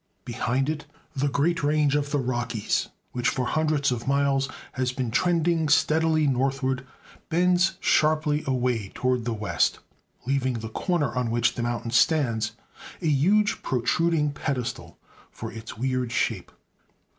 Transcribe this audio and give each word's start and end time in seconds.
Behind 0.25 0.67
it 0.67 0.87
the 1.15 1.27
great 1.27 1.61
range 1.63 1.95
of 1.95 2.09
the 2.09 2.17
Rockies, 2.17 2.89
which 3.11 3.29
for 3.29 3.45
hundreds 3.45 3.91
of 3.91 4.07
miles 4.07 4.49
has 4.71 4.91
been 4.91 5.11
trending 5.11 5.69
steadily 5.69 6.25
northwood, 6.25 6.87
bends 7.29 7.77
sharply 7.79 8.43
away 8.47 8.89
toward 8.95 9.25
the 9.25 9.31
west, 9.33 9.77
leaving 10.25 10.53
the 10.55 10.69
corner 10.69 11.13
on 11.13 11.29
which 11.29 11.53
the 11.53 11.61
mountain 11.61 11.91
stands 11.91 12.53
a 12.99 13.07
huge 13.07 13.61
protruding 13.61 14.31
pedestal 14.31 14.97
for 15.29 15.51
its 15.51 15.77
weird 15.77 16.11
shape. 16.11 16.51